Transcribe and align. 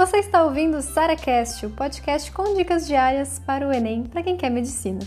Você 0.00 0.16
está 0.16 0.42
ouvindo 0.44 0.78
o 0.78 0.80
SaraCast, 0.80 1.66
o 1.66 1.70
podcast 1.72 2.32
com 2.32 2.54
dicas 2.54 2.86
diárias 2.86 3.38
para 3.38 3.68
o 3.68 3.70
Enem 3.70 4.04
para 4.04 4.22
quem 4.22 4.34
quer 4.34 4.48
medicina. 4.48 5.00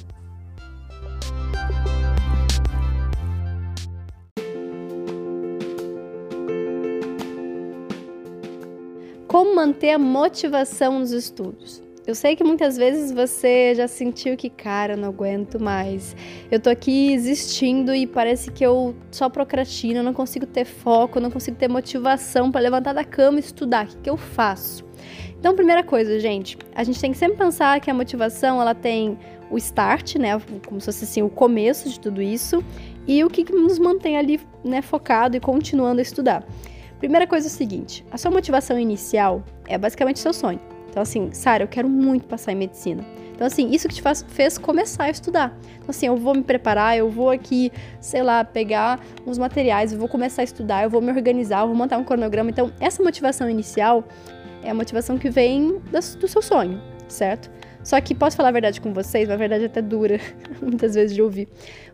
Como 9.27 9.55
manter 9.55 9.93
a 9.93 9.97
motivação 9.97 10.99
nos 10.99 11.09
estudos? 11.09 11.82
Eu 12.05 12.15
sei 12.15 12.35
que 12.35 12.43
muitas 12.43 12.75
vezes 12.75 13.13
você 13.13 13.73
já 13.75 13.87
sentiu 13.87 14.35
que, 14.35 14.49
cara, 14.49 14.93
eu 14.93 14.97
não 14.97 15.07
aguento 15.07 15.57
mais. 15.57 16.13
Eu 16.51 16.59
tô 16.59 16.69
aqui 16.69 17.13
existindo 17.13 17.95
e 17.95 18.05
parece 18.05 18.51
que 18.51 18.65
eu 18.65 18.93
só 19.09 19.29
procrastino, 19.29 19.99
eu 19.99 20.03
não 20.03 20.13
consigo 20.13 20.45
ter 20.45 20.65
foco, 20.65 21.17
eu 21.17 21.21
não 21.21 21.31
consigo 21.31 21.55
ter 21.55 21.69
motivação 21.69 22.51
para 22.51 22.59
levantar 22.59 22.91
da 22.91 23.05
cama 23.05 23.37
e 23.37 23.39
estudar. 23.39 23.85
O 23.85 23.87
que, 23.87 23.97
que 23.99 24.09
eu 24.09 24.17
faço? 24.17 24.83
Então, 25.39 25.55
primeira 25.55 25.81
coisa, 25.81 26.19
gente, 26.19 26.57
a 26.75 26.83
gente 26.83 26.99
tem 26.99 27.13
que 27.13 27.17
sempre 27.17 27.37
pensar 27.37 27.79
que 27.79 27.89
a 27.89 27.93
motivação, 27.93 28.61
ela 28.61 28.75
tem 28.75 29.17
o 29.49 29.57
start, 29.57 30.15
né, 30.15 30.39
como 30.67 30.81
se 30.81 30.85
fosse 30.87 31.05
assim, 31.05 31.21
o 31.21 31.29
começo 31.29 31.89
de 31.89 31.99
tudo 31.99 32.21
isso, 32.21 32.63
e 33.07 33.23
o 33.23 33.29
que 33.29 33.49
nos 33.53 33.79
mantém 33.79 34.17
ali, 34.17 34.41
né, 34.63 34.81
focado 34.81 35.37
e 35.37 35.39
continuando 35.39 35.99
a 35.99 36.01
estudar. 36.01 36.45
Primeira 36.99 37.27
coisa 37.27 37.47
é 37.47 37.49
o 37.49 37.51
seguinte, 37.51 38.05
a 38.11 38.17
sua 38.17 38.31
motivação 38.31 38.79
inicial 38.79 39.43
é 39.67 39.77
basicamente 39.77 40.19
seu 40.19 40.33
sonho. 40.33 40.72
Então, 40.93 41.01
assim, 41.01 41.31
Sara, 41.33 41.63
eu 41.63 41.67
quero 41.67 41.89
muito 41.89 42.27
passar 42.27 42.51
em 42.51 42.55
medicina. 42.55 43.03
Então, 43.33 43.47
assim, 43.47 43.71
isso 43.71 43.87
que 43.87 43.95
te 43.95 44.01
faz, 44.01 44.23
fez 44.27 44.59
começar 44.59 45.05
a 45.05 45.09
estudar. 45.09 45.57
Então, 45.77 45.87
assim, 45.89 46.05
eu 46.05 46.15
vou 46.15 46.35
me 46.35 46.43
preparar, 46.43 46.95
eu 46.95 47.09
vou 47.09 47.31
aqui, 47.31 47.71
sei 47.99 48.21
lá, 48.21 48.43
pegar 48.43 49.03
uns 49.25 49.39
materiais, 49.39 49.91
eu 49.91 49.97
vou 49.97 50.07
começar 50.07 50.43
a 50.43 50.45
estudar, 50.45 50.83
eu 50.83 50.91
vou 50.91 51.01
me 51.01 51.11
organizar, 51.11 51.61
eu 51.61 51.67
vou 51.67 51.75
montar 51.75 51.97
um 51.97 52.03
cronograma. 52.03 52.51
Então, 52.51 52.71
essa 52.79 53.01
motivação 53.01 53.49
inicial 53.49 54.03
é 54.61 54.69
a 54.69 54.73
motivação 54.75 55.17
que 55.17 55.31
vem 55.31 55.81
do 56.19 56.27
seu 56.27 56.43
sonho, 56.43 56.79
certo? 57.07 57.49
Só 57.83 57.99
que 57.99 58.13
posso 58.13 58.37
falar 58.37 58.49
a 58.49 58.51
verdade 58.51 58.79
com 58.79 58.93
vocês, 58.93 59.27
uma 59.27 59.35
verdade 59.35 59.65
até 59.65 59.81
dura, 59.81 60.19
muitas 60.61 60.93
vezes 60.93 61.15
de 61.15 61.23
ouvir. 61.23 61.47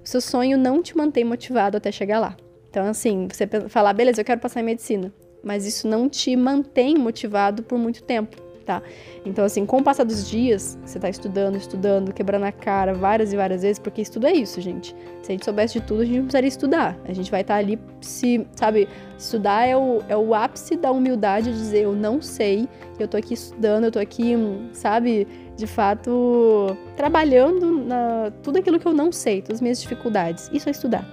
O 0.03 0.09
seu 0.09 0.19
sonho 0.19 0.57
não 0.57 0.83
te 0.83 0.97
mantém 0.97 1.23
motivado 1.23 1.77
até 1.77 1.89
chegar 1.89 2.19
lá. 2.19 2.35
Então, 2.69 2.85
assim, 2.85 3.29
você 3.31 3.47
falar, 3.69 3.93
beleza, 3.93 4.19
eu 4.19 4.25
quero 4.25 4.41
passar 4.41 4.59
em 4.59 4.63
medicina, 4.63 5.09
mas 5.41 5.65
isso 5.65 5.87
não 5.87 6.09
te 6.09 6.35
mantém 6.35 6.97
motivado 6.97 7.63
por 7.63 7.79
muito 7.79 8.03
tempo 8.03 8.48
tá? 8.69 8.83
Então, 9.25 9.43
assim, 9.43 9.65
com 9.65 9.77
o 9.77 9.83
passar 9.83 10.03
dos 10.03 10.29
dias, 10.29 10.77
você 10.85 10.99
tá 10.99 11.09
estudando, 11.09 11.55
estudando, 11.55 12.13
quebrando 12.13 12.43
a 12.43 12.51
cara 12.51 12.93
várias 12.93 13.33
e 13.33 13.35
várias 13.35 13.63
vezes, 13.63 13.79
porque 13.79 13.99
estudo 13.99 14.27
é 14.27 14.31
isso, 14.33 14.61
gente. 14.61 14.95
Se 15.23 15.31
a 15.31 15.33
gente 15.33 15.43
soubesse 15.43 15.73
de 15.73 15.81
tudo, 15.81 16.01
a 16.01 16.05
gente 16.05 16.17
não 16.17 16.23
precisaria 16.25 16.47
estudar. 16.47 16.95
A 17.05 17.11
gente 17.11 17.31
vai 17.31 17.41
estar 17.41 17.55
tá 17.55 17.59
ali, 17.59 17.79
se, 17.99 18.45
sabe, 18.55 18.87
estudar 19.17 19.67
é 19.67 19.75
o, 19.75 20.03
é 20.07 20.15
o 20.15 20.35
ápice 20.35 20.77
da 20.77 20.91
humildade 20.91 21.51
de 21.51 21.57
dizer, 21.57 21.81
eu 21.85 21.93
não 21.93 22.21
sei, 22.21 22.69
eu 22.99 23.07
tô 23.07 23.17
aqui 23.17 23.33
estudando, 23.33 23.85
eu 23.85 23.91
tô 23.91 23.97
aqui, 23.97 24.35
sabe, 24.71 25.27
de 25.57 25.65
fato, 25.65 26.77
trabalhando 26.95 27.71
na 27.71 28.31
tudo 28.43 28.59
aquilo 28.59 28.79
que 28.79 28.85
eu 28.85 28.93
não 28.93 29.11
sei, 29.11 29.41
todas 29.41 29.57
as 29.57 29.61
minhas 29.61 29.81
dificuldades. 29.81 30.47
Isso 30.53 30.69
é 30.69 30.71
estudar. 30.71 31.03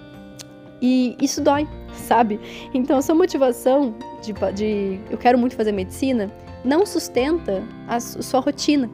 E 0.83 1.17
isso 1.23 1.41
dói, 1.41 1.67
sabe? 1.95 2.39
Então, 2.75 2.99
a 2.99 3.03
sua 3.03 3.15
motivação 3.15 3.95
de, 4.23 4.35
de 4.55 5.01
eu 5.11 5.17
quero 5.17 5.39
muito 5.39 5.57
fazer 5.57 5.73
medicina 5.73 6.31
não 6.65 6.85
sustenta 6.85 7.63
a 7.87 8.01
sua 8.01 8.41
rotina, 8.41 8.91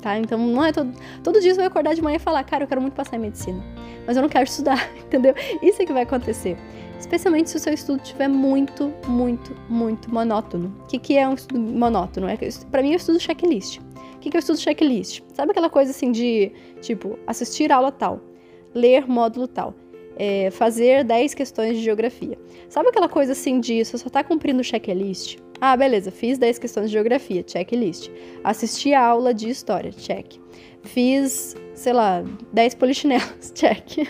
tá? 0.00 0.18
Então 0.18 0.38
não 0.38 0.64
é 0.64 0.72
todo, 0.72 0.92
todo 1.22 1.40
dia 1.40 1.52
você 1.52 1.58
vai 1.58 1.66
acordar 1.66 1.94
de 1.94 2.02
manhã 2.02 2.16
e 2.16 2.20
falar, 2.20 2.44
cara, 2.44 2.64
eu 2.64 2.68
quero 2.68 2.80
muito 2.80 2.94
passar 2.94 3.16
em 3.16 3.20
medicina, 3.20 3.62
mas 4.06 4.16
eu 4.16 4.22
não 4.22 4.28
quero 4.28 4.44
estudar, 4.48 4.90
entendeu? 4.98 5.34
Isso 5.62 5.82
é 5.82 5.86
que 5.86 5.92
vai 5.92 6.02
acontecer. 6.02 6.56
Especialmente 6.98 7.50
se 7.50 7.56
o 7.56 7.60
seu 7.60 7.74
estudo 7.74 8.02
estiver 8.02 8.28
muito, 8.28 8.92
muito, 9.06 9.54
muito 9.68 10.12
monótono. 10.12 10.74
O 10.82 10.86
que, 10.86 10.98
que 10.98 11.16
é 11.16 11.28
um 11.28 11.34
estudo 11.34 11.60
monótono? 11.60 12.26
É, 12.28 12.36
para 12.70 12.82
mim, 12.82 12.90
eu 12.90 12.96
estudo 12.96 13.20
checklist. 13.20 13.80
O 14.14 14.18
que, 14.18 14.30
que 14.30 14.36
eu 14.36 14.38
estudo 14.38 14.58
checklist? 14.58 15.22
Sabe 15.34 15.50
aquela 15.50 15.68
coisa 15.68 15.90
assim 15.90 16.10
de, 16.10 16.50
tipo, 16.80 17.18
assistir 17.26 17.70
aula 17.70 17.92
tal, 17.92 18.20
ler 18.74 19.06
módulo 19.06 19.46
tal, 19.46 19.74
é, 20.16 20.50
fazer 20.50 21.04
10 21.04 21.34
questões 21.34 21.76
de 21.76 21.82
geografia. 21.82 22.38
Sabe 22.68 22.88
aquela 22.88 23.08
coisa 23.08 23.32
assim 23.32 23.60
de 23.60 23.84
você 23.84 23.98
só 23.98 24.08
tá 24.08 24.24
cumprindo 24.24 24.60
o 24.60 24.64
checklist? 24.64 25.38
Ah, 25.60 25.76
beleza, 25.76 26.10
fiz 26.10 26.38
10 26.38 26.58
questões 26.58 26.86
de 26.86 26.92
geografia, 26.92 27.44
checklist. 27.46 28.10
Assisti 28.44 28.92
a 28.92 29.04
aula 29.04 29.32
de 29.32 29.48
história, 29.48 29.90
check. 29.90 30.34
Fiz, 30.82 31.56
sei 31.74 31.92
lá, 31.92 32.22
10 32.52 32.74
polichinelos, 32.74 33.52
check. 33.54 34.06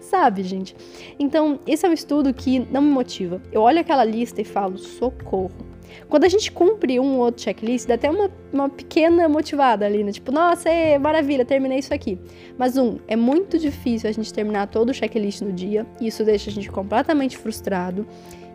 Sabe, 0.00 0.42
gente? 0.42 0.74
Então, 1.18 1.60
esse 1.66 1.86
é 1.86 1.88
um 1.88 1.92
estudo 1.92 2.34
que 2.34 2.58
não 2.58 2.82
me 2.82 2.90
motiva. 2.90 3.40
Eu 3.52 3.62
olho 3.62 3.80
aquela 3.80 4.04
lista 4.04 4.40
e 4.40 4.44
falo, 4.44 4.76
socorro. 4.78 5.73
Quando 6.08 6.24
a 6.24 6.28
gente 6.28 6.50
cumpre 6.50 7.00
um 7.00 7.16
ou 7.16 7.24
outro 7.24 7.42
checklist, 7.42 7.86
dá 7.86 7.94
até 7.94 8.10
uma, 8.10 8.30
uma 8.52 8.68
pequena 8.68 9.28
motivada 9.28 9.86
ali, 9.86 10.04
né? 10.04 10.12
Tipo, 10.12 10.30
nossa, 10.32 10.68
é, 10.68 10.98
maravilha, 10.98 11.44
terminei 11.44 11.78
isso 11.78 11.92
aqui. 11.92 12.18
Mas, 12.58 12.76
um, 12.76 12.98
é 13.08 13.16
muito 13.16 13.58
difícil 13.58 14.08
a 14.08 14.12
gente 14.12 14.32
terminar 14.32 14.68
todo 14.68 14.90
o 14.90 14.94
checklist 14.94 15.40
no 15.40 15.52
dia, 15.52 15.86
e 16.00 16.06
isso 16.06 16.24
deixa 16.24 16.50
a 16.50 16.52
gente 16.52 16.70
completamente 16.70 17.36
frustrado. 17.36 18.06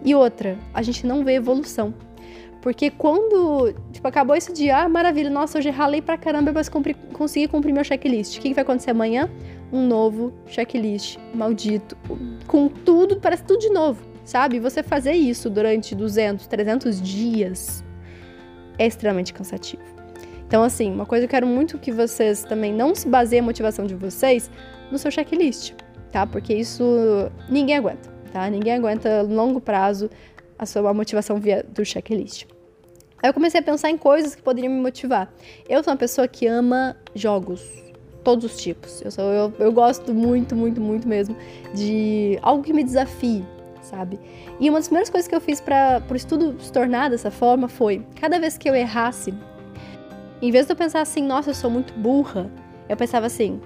E 0.04 0.16
outra, 0.16 0.58
a 0.74 0.82
gente 0.82 1.06
não 1.06 1.24
vê 1.24 1.34
evolução. 1.34 1.94
Porque 2.62 2.90
quando, 2.90 3.74
tipo, 3.92 4.06
acabou 4.08 4.36
esse 4.36 4.52
dia, 4.52 4.84
ah, 4.84 4.90
maravilha, 4.90 5.30
nossa, 5.30 5.58
hoje 5.58 5.70
ralei 5.70 6.02
pra 6.02 6.18
caramba, 6.18 6.52
mas 6.52 6.68
cumpri, 6.68 6.94
consegui 7.14 7.48
cumprir 7.48 7.72
meu 7.72 7.84
checklist. 7.84 8.38
O 8.38 8.42
que, 8.42 8.50
que 8.50 8.54
vai 8.54 8.64
acontecer 8.64 8.92
amanhã? 8.92 9.30
Um 9.72 9.88
novo 9.88 10.34
checklist 10.48 11.18
maldito, 11.34 11.96
com 12.48 12.68
tudo, 12.68 13.18
parece 13.18 13.44
tudo 13.44 13.60
de 13.60 13.70
novo, 13.70 14.04
sabe? 14.24 14.60
Você 14.60 14.84
fazer 14.84 15.14
isso 15.14 15.50
durante 15.50 15.96
200, 15.96 16.48
300 16.48 17.02
dias 17.02 17.84
é 18.78 18.88
extremamente 18.88 19.34
cansativo. 19.34 19.84
Então, 20.48 20.64
assim, 20.64 20.92
uma 20.92 21.06
coisa 21.06 21.28
que 21.28 21.36
eu 21.36 21.38
quero 21.38 21.48
muito 21.48 21.78
que 21.78 21.92
vocês 21.92 22.44
também 22.44 22.74
não 22.74 22.96
se 22.96 23.08
baseiem 23.08 23.42
a 23.42 23.44
motivação 23.44 23.86
de 23.86 23.94
vocês 23.94 24.50
no 24.92 24.98
seu 24.98 25.12
checklist, 25.12 25.74
tá? 26.12 26.26
Porque 26.26 26.54
isso 26.54 26.84
ninguém 27.48 27.78
aguenta, 27.78 28.10
tá? 28.34 28.50
Ninguém 28.50 28.74
aguenta 28.74 29.22
longo 29.22 29.62
prazo 29.62 30.10
a 30.58 30.66
sua 30.66 30.92
motivação 30.94 31.40
via 31.40 31.64
do 31.64 31.86
checklist. 31.86 32.48
Aí 33.22 33.30
eu 33.30 33.34
comecei 33.34 33.60
a 33.60 33.64
pensar 33.64 33.92
em 33.92 33.98
coisas 33.98 34.34
que 34.34 34.42
poderiam 34.42 34.74
me 34.74 34.82
motivar. 34.82 35.32
Eu 35.68 35.84
sou 35.84 35.92
uma 35.92 35.98
pessoa 35.98 36.28
que 36.28 36.48
ama 36.48 36.96
jogos, 37.14 37.62
todos 38.24 38.46
os 38.46 38.62
tipos. 38.62 39.02
Eu, 39.02 39.12
sou, 39.12 39.26
eu, 39.32 39.54
eu 39.60 39.72
gosto 39.72 40.14
muito, 40.14 40.56
muito, 40.56 40.82
muito 40.82 41.08
mesmo 41.08 41.36
de 41.76 42.40
algo 42.42 42.64
que 42.64 42.74
me 42.74 42.84
desafie, 42.84 43.46
sabe? 43.82 44.20
E 44.60 44.70
uma 44.70 44.80
das 44.80 44.88
primeiras 44.88 45.10
coisas 45.10 45.28
que 45.28 45.36
eu 45.36 45.42
fiz 45.42 45.60
para 45.60 46.02
o 46.10 46.16
estudo 46.16 46.56
se 46.60 46.72
tornar 46.72 47.10
dessa 47.10 47.32
forma 47.32 47.68
foi, 47.68 48.06
cada 48.20 48.40
vez 48.40 48.58
que 48.58 48.70
eu 48.70 48.76
errasse, 48.76 49.34
em 50.42 50.52
vez 50.52 50.66
de 50.66 50.72
eu 50.72 50.76
pensar 50.76 51.02
assim, 51.02 51.24
nossa, 51.24 51.50
eu 51.50 51.54
sou 51.54 51.70
muito 51.70 51.94
burra, 51.94 52.50
eu 52.88 52.96
pensava 52.96 53.26
assim, 53.26 53.60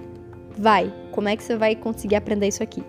vai, 0.56 0.92
como 1.12 1.28
é 1.28 1.36
que 1.36 1.42
você 1.42 1.56
vai 1.56 1.74
conseguir 1.74 2.16
aprender 2.16 2.48
isso 2.48 2.62
aqui? 2.62 2.82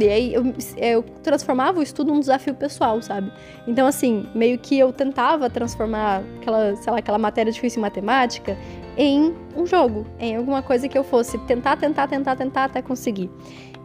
E 0.00 0.08
aí 0.08 0.34
eu, 0.34 0.42
eu 0.78 1.02
transformava 1.22 1.78
o 1.78 1.82
estudo 1.82 2.12
num 2.12 2.18
desafio 2.18 2.54
pessoal, 2.54 3.00
sabe? 3.02 3.30
Então, 3.68 3.86
assim, 3.86 4.26
meio 4.34 4.58
que 4.58 4.76
eu 4.76 4.92
tentava 4.92 5.48
transformar 5.48 6.22
aquela, 6.40 6.74
sei 6.76 6.92
lá, 6.92 6.98
aquela 6.98 7.18
matéria 7.18 7.52
difícil 7.52 7.78
em 7.78 7.82
matemática 7.82 8.56
em 8.96 9.34
um 9.54 9.66
jogo, 9.66 10.06
em 10.18 10.36
alguma 10.36 10.62
coisa 10.62 10.88
que 10.88 10.96
eu 10.96 11.04
fosse 11.04 11.38
tentar, 11.40 11.76
tentar, 11.76 12.08
tentar, 12.08 12.34
tentar 12.34 12.64
até 12.64 12.80
conseguir. 12.80 13.30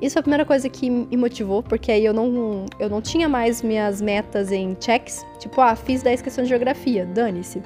Isso 0.01 0.13
foi 0.13 0.21
a 0.21 0.23
primeira 0.23 0.45
coisa 0.45 0.67
que 0.67 0.89
me 0.89 1.15
motivou, 1.15 1.61
porque 1.61 1.91
aí 1.91 2.03
eu 2.03 2.13
não, 2.13 2.65
eu 2.79 2.89
não 2.89 3.01
tinha 3.01 3.29
mais 3.29 3.61
minhas 3.61 4.01
metas 4.01 4.51
em 4.51 4.75
checks, 4.79 5.23
tipo, 5.37 5.61
ah, 5.61 5.75
fiz 5.75 6.01
10 6.01 6.23
questões 6.23 6.47
de 6.47 6.49
geografia, 6.49 7.05
dane-se. 7.05 7.61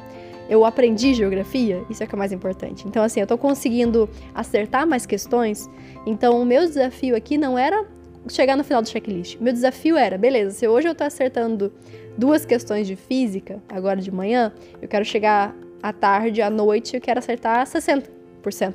Eu 0.50 0.66
aprendi 0.66 1.14
geografia, 1.14 1.82
isso 1.90 2.04
é 2.04 2.06
que 2.06 2.14
é 2.14 2.18
mais 2.18 2.34
importante. 2.34 2.86
Então, 2.88 3.02
assim, 3.04 3.22
eu 3.22 3.26
tô 3.26 3.38
conseguindo 3.38 4.10
acertar 4.34 4.86
mais 4.86 5.06
questões, 5.06 5.70
então 6.06 6.42
o 6.42 6.46
meu 6.46 6.68
desafio 6.68 7.16
aqui 7.16 7.38
não 7.38 7.58
era 7.58 7.86
chegar 8.28 8.58
no 8.58 8.64
final 8.64 8.82
do 8.82 8.90
checklist. 8.90 9.38
Meu 9.40 9.54
desafio 9.54 9.96
era, 9.96 10.18
beleza, 10.18 10.52
se 10.52 10.68
hoje 10.68 10.90
eu 10.90 10.94
tô 10.94 11.06
acertando 11.06 11.72
duas 12.18 12.46
questões 12.46 12.86
de 12.86 12.98
física, 12.98 13.64
agora 13.70 14.02
de 14.02 14.12
manhã, 14.12 14.52
eu 14.82 14.88
quero 14.90 15.06
chegar 15.06 15.56
à 15.82 15.94
tarde, 15.94 16.42
à 16.42 16.50
noite, 16.50 16.96
eu 16.96 17.02
quero 17.02 17.20
acertar 17.20 17.66
60% 17.66 18.15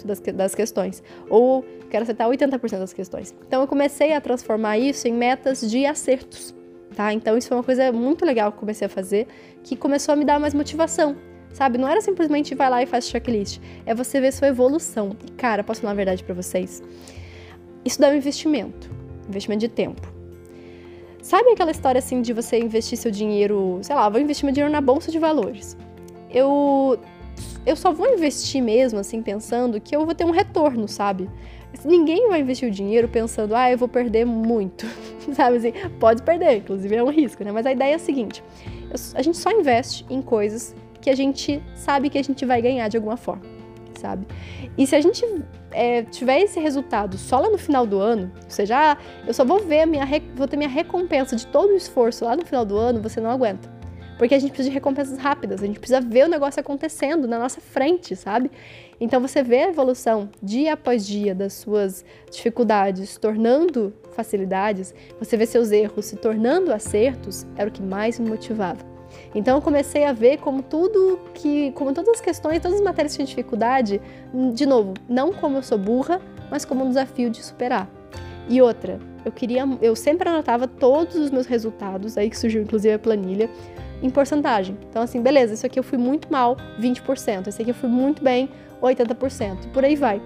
das, 0.05 0.21
das 0.21 0.55
questões. 0.55 1.03
Ou 1.29 1.65
quero 1.91 2.03
acertar 2.03 2.29
80% 2.29 2.79
das 2.79 2.93
questões. 2.93 3.35
Então 3.47 3.63
eu 3.63 3.69
comecei 3.69 4.13
a 4.13 4.21
transformar 4.21 4.79
isso 4.79 5.07
em 5.09 5.13
metas 5.13 5.61
de 5.61 5.87
acertos. 5.87 6.55
Tá? 6.95 7.13
Então 7.13 7.37
isso 7.37 7.49
foi 7.49 7.57
uma 7.57 7.65
coisa 7.65 7.93
muito 7.93 8.25
legal 8.25 8.51
que 8.51 8.57
eu 8.57 8.61
comecei 8.61 8.87
a 8.87 8.91
fazer, 8.91 9.27
que 9.63 9.77
começou 9.77 10.13
a 10.13 10.17
me 10.17 10.25
dar 10.25 10.41
mais 10.41 10.55
motivação. 10.55 11.17
Sabe? 11.53 11.79
Não 11.79 11.89
era 11.89 12.01
simplesmente 12.01 12.55
vai 12.55 12.71
lá 12.71 12.83
e 12.83 12.87
faz 12.87 13.09
checklist. 13.09 13.61
É 13.85 13.95
você 13.95 14.21
ver 14.21 14.33
sua 14.33 14.49
evolução. 14.49 15.17
E, 15.27 15.31
cara, 15.33 15.65
posso 15.65 15.81
falar 15.81 15.93
a 15.93 15.97
verdade 15.97 16.23
para 16.23 16.35
vocês? 16.35 16.83
Isso 17.85 18.01
dá 18.01 18.09
um 18.09 18.15
investimento 18.15 19.01
investimento 19.31 19.61
de 19.61 19.69
tempo. 19.69 20.13
Sabe 21.23 21.51
aquela 21.51 21.71
história 21.71 21.99
assim 21.99 22.21
de 22.23 22.33
você 22.33 22.59
investir 22.59 22.99
seu 22.99 23.11
dinheiro, 23.11 23.79
sei 23.83 23.95
lá, 23.95 24.09
vou 24.09 24.21
investir 24.21 24.45
meu 24.45 24.53
dinheiro 24.53 24.73
na 24.73 24.81
bolsa 24.81 25.11
de 25.11 25.19
valores. 25.19 25.77
Eu 26.31 26.99
eu 27.65 27.77
só 27.77 27.93
vou 27.93 28.13
investir 28.13 28.63
mesmo 28.63 28.99
assim 28.99 29.23
pensando 29.23 29.81
que 29.81 29.95
eu 29.95 30.05
vou 30.05 30.15
ter 30.15 30.25
um 30.25 30.31
retorno, 30.31 30.89
sabe? 30.89 31.29
Ninguém 31.85 32.29
vai 32.29 32.41
investir 32.41 32.69
o 32.69 32.73
dinheiro 32.73 33.09
pensando, 33.09 33.55
ah, 33.55 33.71
eu 33.71 33.79
vou 33.79 33.89
perder 33.89 34.25
muito, 34.25 34.87
sabe 35.33 35.57
assim? 35.59 35.73
Pode 35.99 36.23
perder, 36.23 36.59
inclusive 36.59 36.95
é 36.95 37.03
um 37.03 37.11
risco, 37.11 37.45
né? 37.45 37.53
Mas 37.53 37.65
a 37.67 37.73
ideia 37.73 37.93
é 37.93 37.97
a 37.97 37.99
seguinte: 37.99 38.43
a 39.15 39.23
gente 39.23 39.39
só 39.39 39.51
investe 39.51 40.05
em 40.11 40.21
coisas 40.21 40.75
que 41.01 41.09
a 41.09 41.17
gente 41.17 41.63
sabe 41.75 42.11
que 42.11 42.19
a 42.19 42.25
gente 42.25 42.45
vai 42.45 42.61
ganhar 42.61 42.89
de 42.89 42.97
alguma 42.97 43.17
forma, 43.17 43.43
sabe? 43.99 44.27
E 44.77 44.87
se 44.87 44.97
a 44.97 45.01
gente 45.01 45.25
é, 45.71 46.03
tiver 46.03 46.41
esse 46.41 46.59
resultado 46.59 47.17
só 47.17 47.39
lá 47.39 47.49
no 47.49 47.59
final 47.59 47.87
do 47.87 47.99
ano, 47.99 48.33
ou 48.45 48.51
seja, 48.51 48.93
ah, 48.93 48.99
eu 49.27 49.33
só 49.33 49.45
vou 49.45 49.61
ver 49.61 49.87
minha 49.87 50.07
vou 50.35 50.49
ter 50.49 50.57
minha 50.57 50.69
recompensa 50.69 51.37
de 51.37 51.47
todo 51.47 51.71
o 51.71 51.77
esforço 51.77 52.25
lá 52.25 52.37
no 52.37 52.45
final 52.45 52.65
do 52.65 52.77
ano, 52.77 53.01
você 53.01 53.21
não 53.21 53.31
aguenta. 53.31 53.80
Porque 54.21 54.35
a 54.35 54.39
gente 54.39 54.51
precisa 54.51 54.69
de 54.69 54.75
recompensas 54.75 55.17
rápidas, 55.17 55.63
a 55.63 55.67
gente 55.67 55.81
precisa 55.81 55.99
ver 55.99 56.27
o 56.27 56.29
negócio 56.29 56.61
acontecendo 56.61 57.27
na 57.27 57.39
nossa 57.39 57.59
frente, 57.59 58.15
sabe? 58.15 58.51
Então 59.01 59.19
você 59.19 59.43
vê 59.43 59.63
a 59.63 59.71
evolução 59.71 60.29
dia 60.43 60.75
após 60.75 61.07
dia 61.07 61.35
das 61.35 61.55
suas 61.55 62.05
dificuldades 62.31 63.17
tornando 63.17 63.95
facilidades, 64.13 64.95
você 65.19 65.39
vê 65.39 65.47
seus 65.47 65.73
erros 65.73 66.05
se 66.05 66.17
tornando 66.17 66.71
acertos, 66.71 67.47
era 67.57 67.71
o 67.71 67.73
que 67.73 67.81
mais 67.81 68.19
me 68.19 68.29
motivava. 68.29 68.85
Então 69.35 69.57
eu 69.57 69.63
comecei 69.63 70.05
a 70.05 70.13
ver 70.13 70.37
como 70.37 70.63
tudo 70.63 71.19
que, 71.33 71.73
como 71.73 71.95
todas 71.95 72.17
as 72.17 72.21
questões, 72.21 72.61
todas 72.61 72.77
as 72.77 72.85
matérias 72.85 73.15
tinham 73.15 73.25
dificuldade, 73.25 74.03
de 74.53 74.67
novo, 74.67 74.93
não 75.09 75.33
como 75.33 75.57
eu 75.57 75.63
sou 75.63 75.79
burra, 75.79 76.21
mas 76.51 76.67
como 76.67 76.85
um 76.85 76.89
desafio 76.89 77.31
de 77.31 77.43
superar. 77.43 77.89
E 78.51 78.61
outra, 78.61 78.99
eu 79.25 79.33
queria, 79.33 79.65
eu 79.81 79.97
sempre 79.97 80.29
anotava 80.29 80.69
todos 80.69 81.17
os 81.17 81.31
meus 81.31 81.47
resultados, 81.47 82.19
aí 82.19 82.29
que 82.29 82.37
surgiu 82.37 82.61
inclusive 82.61 82.93
a 82.93 82.99
planilha, 82.99 83.49
em 84.02 84.11
porcentagem. 84.11 84.76
Então 84.88 85.02
assim, 85.02 85.20
beleza, 85.20 85.55
isso 85.55 85.67
aqui 85.67 85.79
eu 85.79 85.82
fui 85.82 85.99
muito 85.99 86.31
mal, 86.32 86.56
20%, 86.81 87.49
esse 87.49 87.61
aqui 87.61 87.70
eu 87.70 87.75
fui 87.75 87.88
muito 87.88 88.23
bem, 88.23 88.49
80%, 88.82 89.70
por 89.73 89.85
aí 89.85 89.97
vai. 89.97 90.20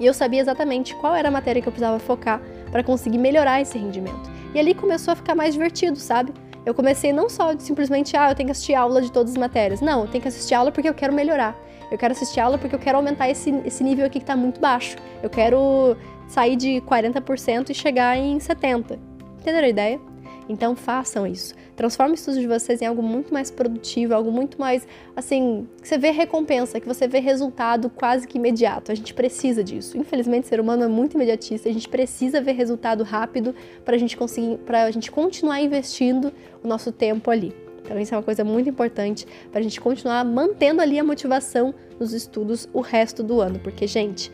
E 0.00 0.06
eu 0.06 0.14
sabia 0.14 0.40
exatamente 0.40 0.94
qual 0.96 1.14
era 1.14 1.28
a 1.28 1.30
matéria 1.30 1.62
que 1.62 1.68
eu 1.68 1.72
precisava 1.72 1.98
focar 1.98 2.40
para 2.70 2.82
conseguir 2.82 3.18
melhorar 3.18 3.60
esse 3.60 3.78
rendimento. 3.78 4.30
E 4.54 4.58
ali 4.58 4.74
começou 4.74 5.12
a 5.12 5.16
ficar 5.16 5.34
mais 5.34 5.54
divertido, 5.54 5.98
sabe? 5.98 6.32
Eu 6.66 6.74
comecei 6.74 7.12
não 7.12 7.28
só 7.28 7.52
de 7.52 7.62
simplesmente, 7.62 8.16
ah, 8.16 8.30
eu 8.30 8.34
tenho 8.34 8.46
que 8.46 8.52
assistir 8.52 8.74
aula 8.74 9.02
de 9.02 9.12
todas 9.12 9.32
as 9.32 9.36
matérias. 9.36 9.80
Não, 9.80 10.02
eu 10.02 10.08
tenho 10.08 10.22
que 10.22 10.28
assistir 10.28 10.54
aula 10.54 10.72
porque 10.72 10.88
eu 10.88 10.94
quero 10.94 11.12
melhorar. 11.12 11.56
Eu 11.90 11.98
quero 11.98 12.12
assistir 12.12 12.40
aula 12.40 12.56
porque 12.56 12.74
eu 12.74 12.78
quero 12.78 12.96
aumentar 12.96 13.28
esse, 13.28 13.50
esse 13.64 13.84
nível 13.84 14.06
aqui 14.06 14.18
que 14.18 14.24
está 14.24 14.34
muito 14.34 14.60
baixo. 14.60 14.96
Eu 15.22 15.28
quero 15.28 15.96
sair 16.26 16.56
de 16.56 16.80
40% 16.82 17.70
e 17.70 17.74
chegar 17.74 18.16
em 18.16 18.38
70%. 18.38 18.98
Entenderam 19.40 19.66
a 19.66 19.68
ideia? 19.68 20.13
Então 20.48 20.76
façam 20.76 21.26
isso. 21.26 21.54
Transforme 21.74 22.12
o 22.12 22.14
estudo 22.14 22.38
de 22.38 22.46
vocês 22.46 22.82
em 22.82 22.86
algo 22.86 23.02
muito 23.02 23.32
mais 23.32 23.50
produtivo, 23.50 24.14
algo 24.14 24.30
muito 24.30 24.60
mais, 24.60 24.86
assim, 25.16 25.66
que 25.80 25.88
você 25.88 25.98
vê 25.98 26.10
recompensa, 26.10 26.78
que 26.78 26.86
você 26.86 27.08
vê 27.08 27.18
resultado 27.18 27.88
quase 27.88 28.26
que 28.26 28.38
imediato. 28.38 28.92
A 28.92 28.94
gente 28.94 29.14
precisa 29.14 29.64
disso. 29.64 29.96
Infelizmente, 29.96 30.44
o 30.44 30.48
ser 30.48 30.60
humano 30.60 30.84
é 30.84 30.88
muito 30.88 31.14
imediatista, 31.14 31.68
a 31.68 31.72
gente 31.72 31.88
precisa 31.88 32.40
ver 32.40 32.52
resultado 32.52 33.02
rápido 33.02 33.54
para 33.84 33.96
a 33.96 33.98
gente 33.98 34.16
conseguir, 34.16 34.58
para 34.58 34.84
a 34.84 34.90
gente 34.90 35.10
continuar 35.10 35.60
investindo 35.60 36.32
o 36.62 36.68
nosso 36.68 36.92
tempo 36.92 37.30
ali. 37.30 37.54
Então, 37.82 37.98
isso 37.98 38.14
é 38.14 38.16
uma 38.16 38.22
coisa 38.22 38.44
muito 38.44 38.68
importante 38.68 39.26
para 39.50 39.60
a 39.60 39.62
gente 39.62 39.80
continuar 39.80 40.24
mantendo 40.24 40.80
ali 40.80 40.98
a 40.98 41.04
motivação 41.04 41.74
nos 42.00 42.12
estudos 42.12 42.68
o 42.72 42.80
resto 42.80 43.22
do 43.22 43.40
ano, 43.40 43.58
porque, 43.58 43.86
gente, 43.86 44.32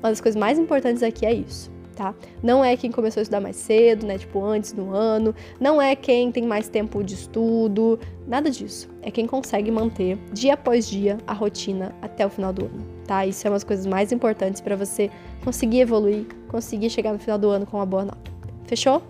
uma 0.00 0.10
das 0.10 0.20
coisas 0.20 0.38
mais 0.38 0.58
importantes 0.58 1.02
aqui 1.02 1.24
é 1.24 1.32
isso 1.32 1.73
tá? 1.94 2.14
Não 2.42 2.64
é 2.64 2.76
quem 2.76 2.90
começou 2.90 3.20
a 3.20 3.22
estudar 3.22 3.40
mais 3.40 3.56
cedo, 3.56 4.06
né? 4.06 4.18
Tipo, 4.18 4.44
antes 4.44 4.72
do 4.72 4.94
ano. 4.94 5.34
Não 5.60 5.80
é 5.80 5.94
quem 5.96 6.30
tem 6.30 6.44
mais 6.44 6.68
tempo 6.68 7.02
de 7.02 7.14
estudo. 7.14 7.98
Nada 8.26 8.50
disso. 8.50 8.88
É 9.02 9.10
quem 9.10 9.26
consegue 9.26 9.70
manter 9.70 10.18
dia 10.32 10.54
após 10.54 10.88
dia 10.88 11.18
a 11.26 11.32
rotina 11.32 11.94
até 12.02 12.26
o 12.26 12.30
final 12.30 12.52
do 12.52 12.66
ano, 12.66 12.84
tá? 13.06 13.24
Isso 13.24 13.46
é 13.46 13.50
uma 13.50 13.56
das 13.56 13.64
coisas 13.64 13.86
mais 13.86 14.12
importantes 14.12 14.60
para 14.60 14.76
você 14.76 15.10
conseguir 15.42 15.80
evoluir, 15.80 16.26
conseguir 16.48 16.90
chegar 16.90 17.12
no 17.12 17.18
final 17.18 17.38
do 17.38 17.48
ano 17.48 17.66
com 17.66 17.76
uma 17.76 17.86
boa 17.86 18.04
nota. 18.04 18.30
Fechou? 18.66 19.02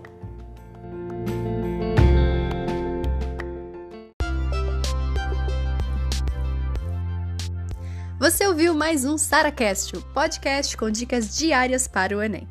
Você 8.25 8.47
ouviu 8.47 8.73
mais 8.73 9.05
um 9.05 9.19
SaraCast, 9.19 9.97
o 9.97 10.01
podcast 10.01 10.75
com 10.75 10.89
dicas 10.89 11.37
diárias 11.37 11.87
para 11.87 12.17
o 12.17 12.23
Enem. 12.23 12.47